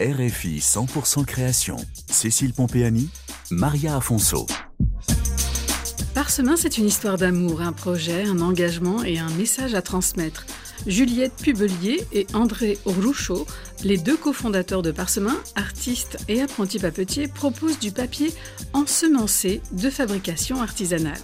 RFI 0.00 0.58
100% 0.60 1.24
création. 1.24 1.76
Cécile 2.08 2.52
Pompéani, 2.52 3.10
Maria 3.50 3.96
Afonso. 3.96 4.46
Parsemin, 6.14 6.54
c'est 6.56 6.78
une 6.78 6.86
histoire 6.86 7.18
d'amour, 7.18 7.62
un 7.62 7.72
projet, 7.72 8.22
un 8.22 8.40
engagement 8.40 9.02
et 9.02 9.18
un 9.18 9.28
message 9.30 9.74
à 9.74 9.82
transmettre. 9.82 10.46
Juliette 10.86 11.34
Pubelier 11.34 12.06
et 12.12 12.28
André 12.32 12.78
Rouchot, 12.84 13.44
les 13.82 13.98
deux 13.98 14.16
cofondateurs 14.16 14.82
de 14.82 14.92
Parsemin, 14.92 15.36
artistes 15.56 16.18
et 16.28 16.42
apprentis 16.42 16.78
papetiers, 16.78 17.26
proposent 17.26 17.80
du 17.80 17.90
papier 17.90 18.32
ensemencé 18.74 19.60
de 19.72 19.90
fabrication 19.90 20.62
artisanale. 20.62 21.18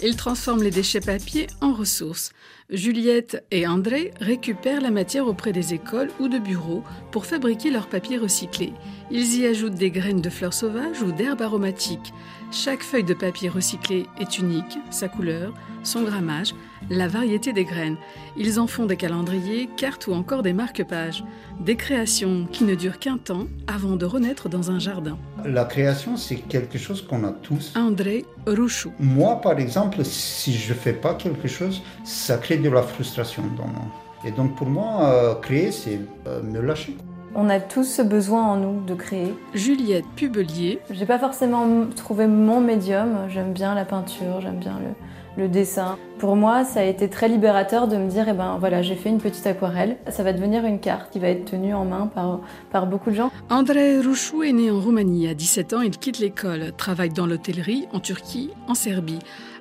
Ils 0.00 0.16
transforment 0.16 0.62
les 0.62 0.70
déchets 0.70 1.00
papier 1.00 1.48
en 1.60 1.74
ressources. 1.74 2.32
Juliette 2.72 3.44
et 3.50 3.66
André 3.66 4.12
récupèrent 4.18 4.80
la 4.80 4.90
matière 4.90 5.26
auprès 5.26 5.52
des 5.52 5.74
écoles 5.74 6.10
ou 6.18 6.28
de 6.28 6.38
bureaux 6.38 6.82
pour 7.10 7.26
fabriquer 7.26 7.70
leur 7.70 7.86
papier 7.86 8.16
recyclé. 8.16 8.72
Ils 9.10 9.36
y 9.38 9.46
ajoutent 9.46 9.74
des 9.74 9.90
graines 9.90 10.22
de 10.22 10.30
fleurs 10.30 10.54
sauvages 10.54 11.02
ou 11.02 11.12
d'herbes 11.12 11.42
aromatiques. 11.42 12.14
Chaque 12.50 12.82
feuille 12.82 13.04
de 13.04 13.12
papier 13.12 13.50
recyclé 13.50 14.06
est 14.18 14.38
unique, 14.38 14.78
sa 14.90 15.08
couleur, 15.08 15.52
son 15.82 16.02
grammage, 16.02 16.54
la 16.88 17.08
variété 17.08 17.52
des 17.52 17.64
graines. 17.64 17.98
Ils 18.38 18.58
en 18.58 18.66
font 18.66 18.86
des 18.86 18.96
calendriers, 18.96 19.68
cartes 19.76 20.06
ou 20.06 20.14
encore 20.14 20.42
des 20.42 20.54
marque-pages. 20.54 21.24
Des 21.60 21.76
créations 21.76 22.46
qui 22.50 22.64
ne 22.64 22.74
durent 22.74 22.98
qu'un 22.98 23.18
temps 23.18 23.48
avant 23.66 23.96
de 23.96 24.06
renaître 24.06 24.48
dans 24.48 24.70
un 24.70 24.78
jardin. 24.78 25.18
La 25.44 25.64
création, 25.64 26.16
c'est 26.16 26.36
quelque 26.36 26.78
chose 26.78 27.02
qu'on 27.02 27.24
a 27.24 27.32
tous. 27.32 27.74
André 27.76 28.24
Rouchou. 28.46 28.92
Moi, 28.98 29.40
par 29.40 29.58
exemple, 29.58 30.04
si 30.04 30.52
je 30.52 30.72
ne 30.72 30.78
fais 30.78 30.92
pas 30.92 31.14
quelque 31.14 31.48
chose, 31.48 31.82
ça 32.04 32.38
crée 32.38 32.56
de 32.56 32.70
la 32.70 32.82
frustration 32.82 33.42
dans 33.56 33.66
moi. 33.66 33.86
Et 34.24 34.30
donc 34.30 34.56
pour 34.56 34.68
moi, 34.68 35.04
euh, 35.04 35.34
créer, 35.34 35.72
c'est 35.72 36.00
euh, 36.26 36.42
me 36.42 36.60
lâcher. 36.60 36.96
On 37.34 37.48
a 37.48 37.60
tous 37.60 37.84
ce 37.84 38.02
besoin 38.02 38.42
en 38.42 38.56
nous 38.56 38.84
de 38.84 38.94
créer. 38.94 39.34
Juliette 39.54 40.04
Pubelier. 40.16 40.80
J'ai 40.90 41.06
pas 41.06 41.18
forcément 41.18 41.86
trouvé 41.96 42.26
mon 42.26 42.60
médium. 42.60 43.26
J'aime 43.28 43.52
bien 43.52 43.74
la 43.74 43.84
peinture, 43.84 44.40
j'aime 44.42 44.58
bien 44.58 44.78
le, 44.78 44.90
le, 45.36 45.48
dessin. 45.48 45.98
Pour 46.18 46.36
moi, 46.36 46.64
ça 46.64 46.80
a 46.80 46.84
été 46.84 47.08
très 47.08 47.28
libérateur 47.28 47.88
de 47.88 47.96
me 47.96 48.08
dire, 48.08 48.26
eh 48.28 48.32
ben 48.32 48.56
voilà, 48.58 48.82
j'ai 48.82 48.94
fait 48.94 49.08
une 49.08 49.20
petite 49.20 49.46
aquarelle. 49.46 49.96
Ça 50.08 50.22
va 50.22 50.32
devenir 50.32 50.64
une 50.64 50.78
carte 50.78 51.10
qui 51.10 51.18
va 51.18 51.28
être 51.28 51.44
tenue 51.44 51.74
en 51.74 51.84
main 51.84 52.06
par, 52.06 52.40
par 52.70 52.86
beaucoup 52.86 53.10
de 53.10 53.16
gens. 53.16 53.30
André 53.50 54.00
Rouchou 54.00 54.42
est 54.42 54.52
né 54.52 54.70
en 54.70 54.80
Roumanie. 54.80 55.28
À 55.28 55.34
17 55.34 55.72
ans, 55.72 55.80
il 55.80 55.98
quitte 55.98 56.18
l'école, 56.18 56.72
travaille 56.76 57.10
dans 57.10 57.26
l'hôtellerie 57.26 57.86
en 57.92 58.00
Turquie, 58.00 58.50
en 58.68 58.74
Serbie. 58.74 59.18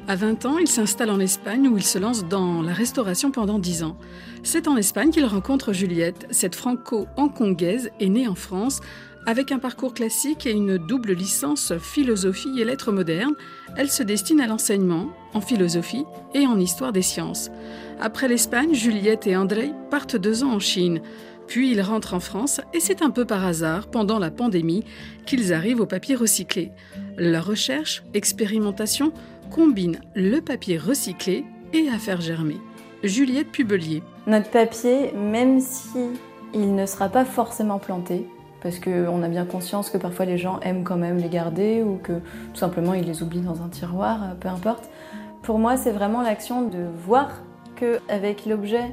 À 0.08 0.16
20 0.16 0.46
ans, 0.46 0.58
il 0.58 0.68
s'installe 0.68 1.12
en 1.12 1.20
Espagne 1.20 1.68
où 1.68 1.78
il 1.78 1.84
se 1.84 2.00
lance 2.00 2.26
dans 2.26 2.62
la 2.62 2.74
restauration 2.74 3.32
pendant 3.32 3.60
10 3.60 3.84
ans. 3.84 3.96
C'est 4.44 4.68
en 4.68 4.76
Espagne 4.76 5.12
qu'il 5.12 5.26
rencontre 5.26 5.74
Juliette. 5.74 6.26
Cette 6.32 6.56
franco-hongkongaise 6.56 7.92
est 8.00 8.10
née 8.10 8.28
en 8.28 8.36
France 8.36 8.82
avec 9.26 9.52
un 9.52 9.60
parcours 9.60 9.94
classique 9.94 10.46
et 10.46 10.52
une 10.52 10.78
double 10.78 11.14
licence 11.14 11.74
philosophie 11.80 12.60
et 12.60 12.66
lettres 12.66 12.92
modernes. 12.92 13.36
Elle 13.78 13.90
se 13.90 14.04
destine 14.04 14.42
à 14.42 14.48
l'enseignement 14.48 15.10
en 15.34 15.42
philosophie 15.42 16.06
et 16.34 16.48
en 16.48 16.60
histoire 16.60 16.92
des 16.92 17.02
sciences. 17.02 17.50
Après 18.00 18.28
l'Espagne, 18.28 18.74
Juliette 18.74 19.28
et 19.28 19.36
André 19.36 19.72
partent 19.90 20.16
deux 20.16 20.44
ans 20.44 20.54
en 20.54 20.60
Chine. 20.60 21.02
Puis 21.48 21.72
ils 21.72 21.82
rentrent 21.82 22.14
en 22.14 22.20
France 22.20 22.62
et 22.74 22.80
c'est 22.80 23.02
un 23.02 23.10
peu 23.10 23.26
par 23.26 23.46
hasard, 23.46 23.88
pendant 23.88 24.20
la 24.20 24.32
pandémie, 24.32 24.86
qu'ils 25.26 25.54
arrivent 25.54 25.82
au 25.82 25.86
papier 25.86 26.16
recyclé. 26.16 26.72
Leur 27.18 27.46
recherche, 27.46 28.04
expérimentation, 28.14 29.12
combine 29.50 30.00
le 30.16 30.40
papier 30.40 30.78
recyclé 30.78 31.46
et 31.74 31.90
à 31.90 32.00
faire 32.00 32.22
germer. 32.22 32.58
Juliette 33.04 33.52
Pubelier. 33.52 34.02
Notre 34.28 34.50
papier, 34.50 35.12
même 35.14 35.60
si 35.60 36.00
il 36.54 36.76
ne 36.76 36.86
sera 36.86 37.10
pas 37.10 37.26
forcément 37.26 37.80
planté, 37.80 38.28
parce 38.62 38.80
qu'on 38.80 39.24
a 39.24 39.28
bien 39.28 39.46
conscience 39.46 39.90
que 39.90 39.98
parfois 39.98 40.26
les 40.26 40.38
gens 40.38 40.60
aiment 40.62 40.84
quand 40.84 40.98
même 40.98 41.18
les 41.18 41.30
garder 41.30 41.84
ou 41.84 41.98
que 42.02 42.14
tout 42.14 42.60
simplement 42.60 42.94
ils 42.94 43.06
les 43.06 43.24
oublient 43.24 43.42
dans 43.42 43.62
un 43.64 43.70
tiroir, 43.70 44.36
peu 44.40 44.48
importe. 44.48 44.90
Pour 45.42 45.58
moi, 45.58 45.78
c'est 45.78 45.92
vraiment 45.92 46.22
l'action 46.22 46.62
de 46.68 46.86
voir 47.06 47.30
qu'avec 47.76 48.46
l'objet 48.46 48.92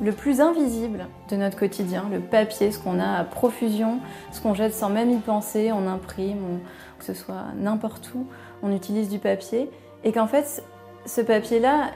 le 0.00 0.12
plus 0.12 0.40
invisible 0.40 1.06
de 1.30 1.36
notre 1.36 1.58
quotidien, 1.58 2.06
le 2.10 2.20
papier, 2.20 2.72
ce 2.72 2.78
qu'on 2.78 2.98
a 2.98 3.18
à 3.18 3.24
profusion, 3.24 4.00
ce 4.32 4.40
qu'on 4.40 4.54
jette 4.54 4.74
sans 4.74 4.88
même 4.88 5.10
y 5.10 5.18
penser, 5.18 5.70
on 5.72 5.86
imprime, 5.86 6.60
que 6.98 7.04
ce 7.04 7.14
soit 7.14 7.44
n'importe 7.56 8.10
où, 8.14 8.26
on 8.62 8.74
utilise 8.74 9.10
du 9.10 9.18
papier, 9.18 9.70
et 10.02 10.12
qu'en 10.12 10.26
fait, 10.26 10.64
ce 11.04 11.20
papier-là, 11.20 11.90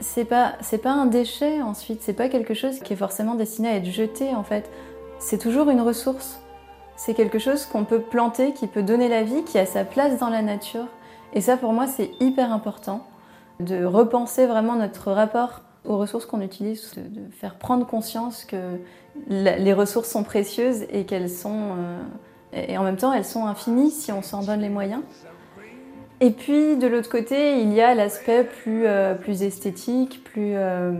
c'est 0.00 0.24
pas, 0.24 0.54
c'est 0.60 0.78
pas 0.78 0.92
un 0.92 1.06
déchet 1.06 1.60
ensuite, 1.62 2.02
c'est 2.02 2.14
pas 2.14 2.28
quelque 2.28 2.54
chose 2.54 2.80
qui 2.80 2.94
est 2.94 2.96
forcément 2.96 3.34
destiné 3.34 3.68
à 3.68 3.76
être 3.76 3.86
jeté 3.86 4.34
en 4.34 4.42
fait. 4.42 4.70
C'est 5.18 5.38
toujours 5.38 5.70
une 5.70 5.80
ressource. 5.80 6.40
C'est 6.96 7.12
quelque 7.12 7.38
chose 7.38 7.66
qu'on 7.66 7.84
peut 7.84 8.00
planter, 8.00 8.52
qui 8.52 8.66
peut 8.66 8.82
donner 8.82 9.08
la 9.08 9.22
vie, 9.22 9.44
qui 9.44 9.58
a 9.58 9.66
sa 9.66 9.84
place 9.84 10.18
dans 10.18 10.30
la 10.30 10.42
nature. 10.42 10.86
Et 11.34 11.40
ça, 11.42 11.56
pour 11.56 11.72
moi, 11.72 11.86
c'est 11.86 12.10
hyper 12.20 12.52
important 12.52 13.06
de 13.60 13.84
repenser 13.84 14.46
vraiment 14.46 14.76
notre 14.76 15.12
rapport 15.12 15.60
aux 15.84 15.98
ressources 15.98 16.26
qu'on 16.26 16.40
utilise, 16.40 16.92
de, 16.96 17.30
faire 17.30 17.56
prendre 17.56 17.86
conscience 17.86 18.44
que 18.44 18.78
les 19.28 19.72
ressources 19.72 20.10
sont 20.10 20.24
précieuses 20.24 20.84
et 20.90 21.04
qu'elles 21.04 21.30
sont, 21.30 21.70
euh, 21.78 22.02
et 22.52 22.76
en 22.76 22.82
même 22.82 22.96
temps, 22.96 23.12
elles 23.12 23.24
sont 23.24 23.46
infinies 23.46 23.90
si 23.90 24.10
on 24.12 24.22
s'en 24.22 24.42
donne 24.42 24.60
les 24.60 24.68
moyens. 24.68 25.02
Et 26.20 26.30
puis 26.30 26.76
de 26.76 26.86
l'autre 26.86 27.10
côté, 27.10 27.60
il 27.60 27.72
y 27.74 27.82
a 27.82 27.94
l'aspect 27.94 28.44
plus, 28.44 28.86
euh, 28.86 29.14
esthétique, 29.26 30.24
plus 30.24 30.52
euh, 30.54 30.92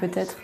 peut-être 0.00 0.38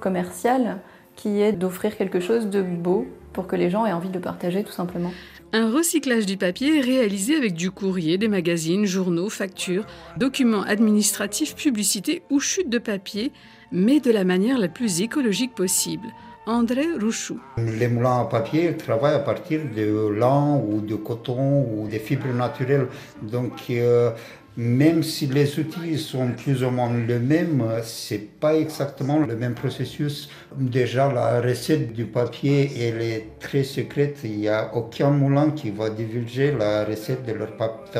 commercial, 0.00 0.78
qui 1.16 1.42
est 1.42 1.52
d'offrir 1.52 1.96
quelque 1.96 2.20
chose 2.20 2.48
de 2.48 2.62
beau 2.62 3.06
pour 3.32 3.46
que 3.46 3.56
les 3.56 3.70
gens 3.70 3.86
aient 3.86 3.92
envie 3.92 4.08
de 4.08 4.14
le 4.14 4.20
partager 4.20 4.64
tout 4.64 4.72
simplement. 4.72 5.12
Un 5.52 5.72
recyclage 5.72 6.26
du 6.26 6.36
papier 6.36 6.78
est 6.78 6.80
réalisé 6.80 7.34
avec 7.34 7.54
du 7.54 7.72
courrier, 7.72 8.18
des 8.18 8.28
magazines, 8.28 8.84
journaux, 8.84 9.28
factures, 9.28 9.84
documents 10.16 10.62
administratifs, 10.62 11.56
publicités 11.56 12.22
ou 12.30 12.38
chutes 12.38 12.70
de 12.70 12.78
papier, 12.78 13.32
mais 13.72 13.98
de 13.98 14.12
la 14.12 14.22
manière 14.22 14.58
la 14.58 14.68
plus 14.68 15.00
écologique 15.00 15.54
possible. 15.54 16.06
André 16.46 16.86
Rouchou. 17.00 17.38
Les 17.58 17.88
moulins 17.88 18.20
à 18.20 18.24
papier 18.24 18.76
travaillent 18.76 19.14
à 19.14 19.20
partir 19.20 19.60
de 19.76 20.08
lin 20.08 20.56
ou 20.56 20.80
de 20.80 20.94
coton 20.94 21.62
ou 21.62 21.86
des 21.88 21.98
fibres 21.98 22.32
naturelles. 22.32 22.86
Donc, 23.22 23.52
euh, 23.70 24.10
même 24.56 25.02
si 25.04 25.26
les 25.26 25.58
outils 25.58 25.96
sont 25.96 26.32
plus 26.32 26.64
ou 26.64 26.70
moins 26.70 26.92
les 27.06 27.18
mêmes, 27.18 27.64
c'est 27.82 28.38
pas 28.40 28.56
exactement 28.56 29.18
le 29.18 29.36
même 29.36 29.54
processus. 29.54 30.28
Déjà, 30.56 31.10
la 31.12 31.40
recette 31.40 31.92
du 31.92 32.04
papier, 32.04 32.70
elle 32.80 33.00
est 33.00 33.26
très 33.38 33.62
secrète. 33.62 34.18
Il 34.24 34.38
n'y 34.38 34.48
a 34.48 34.74
aucun 34.74 35.10
moulin 35.10 35.50
qui 35.50 35.70
va 35.70 35.88
divulguer 35.88 36.52
la 36.52 36.84
recette 36.84 37.24
de 37.24 37.32
leur 37.32 37.52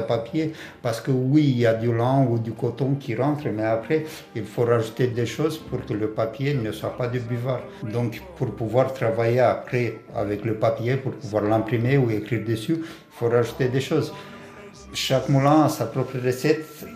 papier 0.07 0.53
parce 0.83 1.01
que 1.01 1.13
oui, 1.13 1.45
il 1.45 1.59
y 1.61 1.67
a 1.67 1.75
du 1.75 1.95
lin 1.95 2.27
ou 2.29 2.39
du 2.39 2.53
coton 2.53 2.97
qui 2.97 3.15
rentre, 3.15 3.45
mais 3.49 3.65
après, 3.65 4.05
il 4.35 4.45
faut 4.45 4.65
rajouter 4.65 5.07
des 5.07 5.27
choses 5.27 5.57
pour 5.57 5.87
que 5.87 5.93
le 5.93 6.11
papier 6.11 6.55
ne 6.55 6.73
soit 6.73 6.97
pas 6.97 7.07
de 7.07 7.21
buvard. 7.21 7.61
Donc, 7.85 8.21
pour 8.37 8.51
pouvoir 8.57 8.93
travailler 8.93 9.41
après 9.41 9.95
avec 10.17 10.45
le 10.45 10.55
papier, 10.55 10.97
pour 10.97 11.13
pouvoir 11.13 11.45
l'imprimer 11.45 11.97
ou 11.97 12.11
écrire 12.11 12.45
dessus, 12.45 12.79
il 12.83 13.13
faut 13.13 13.29
rajouter 13.29 13.69
des 13.69 13.81
choses 13.81 14.13
chaque 14.93 15.29
moulin 15.29 15.65
a 15.65 15.69
sa 15.69 15.87
propre 15.87 16.19
recette. 16.25 16.87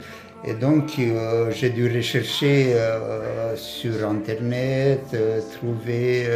Et 0.47 0.53
donc, 0.53 0.99
euh, 0.99 1.51
j'ai 1.53 1.71
dû 1.71 1.91
rechercher 1.91 2.75
euh, 2.75 3.57
sur 3.57 4.07
Internet, 4.07 5.01
euh, 5.15 5.41
trouver 5.55 6.27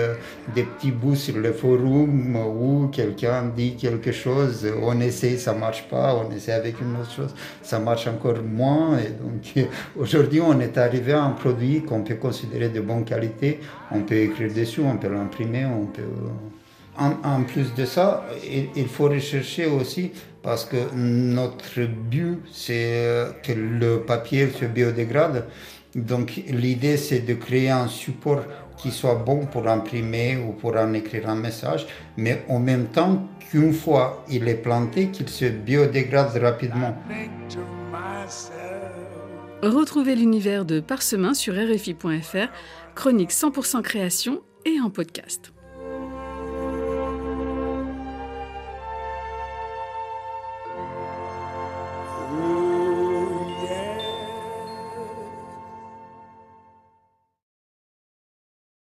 des 0.55 0.63
petits 0.63 0.93
bouts 0.93 1.15
sur 1.15 1.37
le 1.37 1.53
forum 1.53 2.35
où 2.37 2.89
quelqu'un 2.89 3.53
dit 3.55 3.77
quelque 3.77 4.13
chose, 4.13 4.67
on 4.83 4.99
essaie, 5.03 5.37
ça 5.37 5.53
marche 5.53 5.87
pas, 5.91 6.15
on 6.15 6.35
essaie 6.35 6.53
avec 6.53 6.81
une 6.81 6.97
autre 6.99 7.13
chose, 7.13 7.35
ça 7.63 7.79
marche 7.81 8.07
encore 8.07 8.43
moins. 8.43 8.97
Et 8.99 9.11
donc, 9.11 9.69
aujourd'hui, 9.99 10.41
on 10.41 10.59
est 10.59 10.79
arrivé 10.79 11.13
à 11.13 11.25
un 11.25 11.33
produit 11.33 11.83
qu'on 11.83 12.01
peut 12.01 12.15
considérer 12.15 12.71
de 12.71 12.81
bonne 12.81 13.05
qualité. 13.05 13.61
On 13.91 14.01
peut 14.01 14.17
écrire 14.17 14.55
dessus, 14.55 14.81
on 14.81 14.97
peut 14.97 15.13
l'imprimer, 15.13 15.67
on 15.67 15.85
peut 15.85 16.03
en, 16.99 17.43
plus 17.45 17.75
de 17.75 17.85
ça, 17.85 18.25
il, 18.75 18.89
faut 18.89 19.09
rechercher 19.09 19.67
aussi, 19.67 20.13
parce 20.43 20.65
que 20.65 20.77
notre 20.95 21.87
but, 21.87 22.41
c'est 22.53 23.27
que 23.43 23.53
le 23.53 24.01
papier 24.01 24.49
se 24.51 24.65
biodégrade. 24.65 25.47
Donc 25.95 26.43
l'idée, 26.49 26.97
c'est 26.97 27.21
de 27.21 27.35
créer 27.35 27.71
un 27.71 27.89
support 27.89 28.43
qui 28.77 28.91
soit 28.91 29.17
bon 29.17 29.47
pour 29.47 29.69
imprimer 29.69 30.37
ou 30.37 30.53
pour 30.53 30.77
en 30.77 30.93
écrire 30.93 31.29
un 31.29 31.35
message, 31.35 31.87
mais 32.17 32.45
en 32.49 32.61
même 32.61 32.87
temps 32.87 33.29
qu'une 33.51 33.73
fois 33.73 34.25
il 34.29 34.49
est 34.49 34.55
planté, 34.55 35.09
qu'il 35.09 35.29
se 35.29 35.47
biodégrade 35.47 36.37
rapidement. 36.37 36.97
Retrouvez 39.63 40.15
l'univers 40.15 40.65
de 40.65 40.79
Parsemin 40.79 41.35
sur 41.35 41.55
RFI.fr, 41.55 42.49
chronique 42.95 43.33
100% 43.33 43.83
création 43.83 44.43
et 44.65 44.81
en 44.81 44.91
podcast. 44.91 45.53